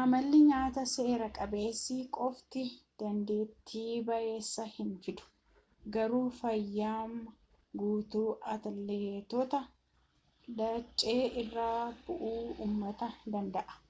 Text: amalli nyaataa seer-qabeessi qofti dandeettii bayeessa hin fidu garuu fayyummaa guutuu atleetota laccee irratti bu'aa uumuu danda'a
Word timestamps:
amalli 0.00 0.38
nyaataa 0.48 0.90
seer-qabeessi 0.94 1.94
qofti 2.16 2.64
dandeettii 3.02 3.94
bayeessa 4.10 4.66
hin 4.74 4.90
fidu 5.06 5.28
garuu 5.96 6.24
fayyummaa 6.40 7.80
guutuu 7.84 8.26
atleetota 8.56 9.60
laccee 10.60 11.18
irratti 11.44 12.18
bu'aa 12.20 12.52
uumuu 12.68 13.10
danda'a 13.38 13.80